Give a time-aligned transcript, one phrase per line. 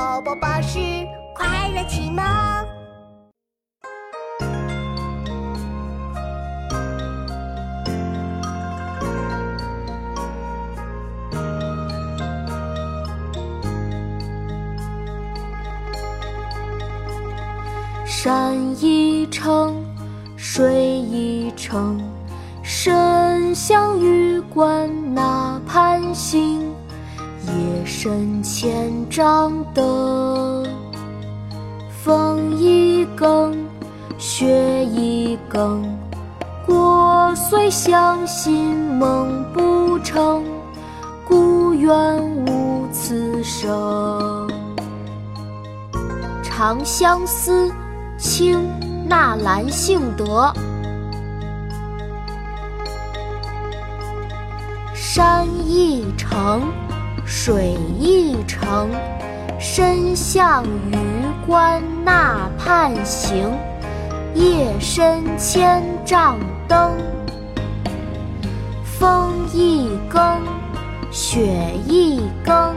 [0.00, 0.78] 宝宝巴士
[1.34, 2.24] 快乐启蒙。
[18.06, 19.84] 山一程，
[20.34, 22.00] 水一程，
[22.62, 26.74] 身向榆关那畔行。
[27.46, 30.66] 夜深千帐灯，
[32.04, 33.56] 风一更，
[34.18, 35.82] 雪一更。
[36.66, 40.44] 过虽乡心梦不成，
[41.26, 44.48] 故园无此声。
[46.42, 47.68] 《长相思》
[48.18, 48.58] 清·
[49.08, 50.52] 纳兰性德。
[54.94, 56.62] 山一程，
[57.32, 58.90] 水一程，
[59.60, 60.98] 身向榆
[61.46, 63.48] 关那畔行。
[64.34, 66.90] 夜深千帐灯，
[68.82, 70.42] 风一更，
[71.12, 72.74] 雪一更。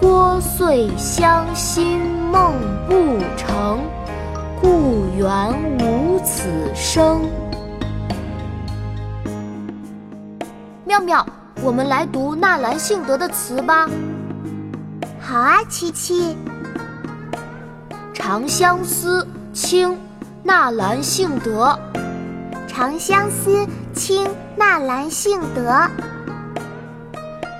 [0.00, 2.00] 聒碎乡心
[2.32, 2.54] 梦
[2.88, 3.78] 不成，
[4.60, 6.42] 故园无此
[6.74, 7.22] 声。
[10.84, 11.24] 妙妙，
[11.62, 13.86] 我们来读纳兰性德的词吧。
[15.20, 16.34] 好啊，七七。
[18.14, 19.92] 《长相思》清·
[20.42, 21.78] 纳兰性德。
[22.66, 25.86] 《长相思》清·纳兰性德。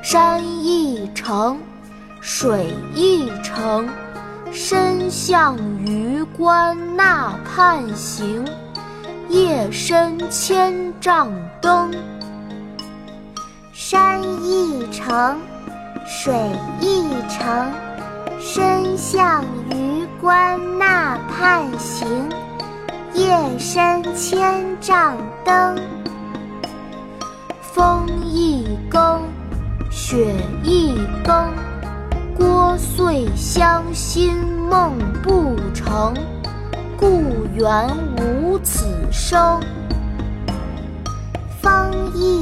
[0.00, 1.58] 山一程，
[2.20, 3.88] 水一程，
[4.52, 8.44] 身向榆关那畔行。
[9.28, 11.90] 夜深千帐灯。
[13.90, 15.38] 山一程，
[16.06, 16.34] 水
[16.78, 17.72] 一程，
[18.38, 22.06] 身向榆关那畔行。
[23.14, 25.74] 夜深千帐灯，
[27.62, 29.22] 风一更，
[29.90, 30.94] 雪一
[31.24, 31.34] 更。
[32.38, 34.36] 聒碎乡心
[34.68, 36.12] 梦不成，
[36.94, 37.88] 故园
[38.18, 39.58] 无此声。
[41.62, 42.37] 风一，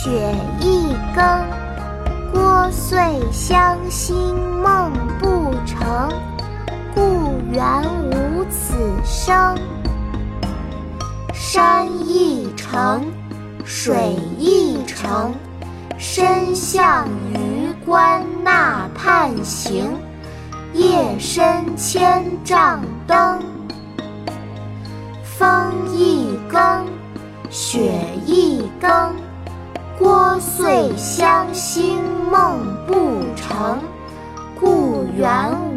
[0.00, 1.24] 雪一更。
[2.32, 2.96] 聒碎
[3.32, 4.32] 乡心
[4.62, 6.08] 梦不成，
[6.94, 7.82] 故园
[8.12, 9.56] 无此声。
[11.32, 13.04] 山一程，
[13.64, 15.34] 水一程，
[15.98, 19.96] 身向榆关那畔行。
[20.74, 23.40] 夜深千帐灯，
[25.24, 26.86] 风一更，
[27.50, 29.27] 雪一更。
[30.00, 31.98] 聒碎乡心
[32.30, 32.94] 梦不
[33.34, 33.80] 成，
[34.58, 35.28] 故园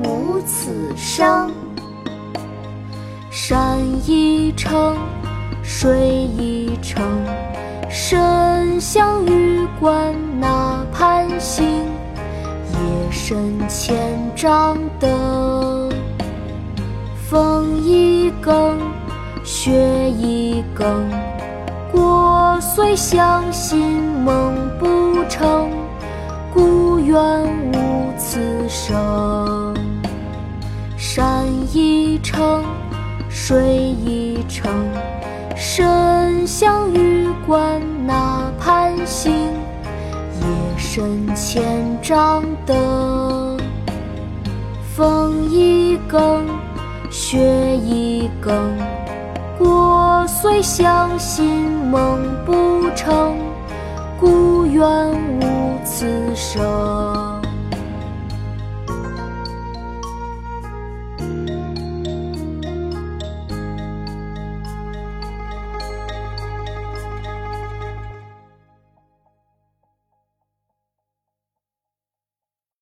[0.04, 1.52] 无此声。
[3.32, 4.96] 山一程，
[5.64, 7.04] 水一程，
[7.90, 11.66] 身向榆关那畔行。
[11.66, 13.98] 夜深千
[14.36, 15.92] 帐灯，
[17.28, 18.78] 风一更，
[19.44, 19.72] 雪
[20.12, 21.10] 一更。
[21.92, 23.80] 聒虽相信
[24.24, 25.68] 梦不成，
[26.54, 27.18] 故园
[27.74, 28.40] 无此
[28.70, 29.76] 声。
[30.96, 32.64] 山一程，
[33.30, 34.72] 水一程，
[35.56, 39.34] 身向榆关那畔行。
[39.34, 40.48] 夜
[40.78, 41.64] 深千
[42.00, 43.60] 帐灯，
[44.96, 46.46] 风一更，
[47.10, 48.54] 雪一更。
[50.40, 53.38] 虽相信梦不成，
[54.18, 54.82] 故园
[55.42, 57.31] 无此声。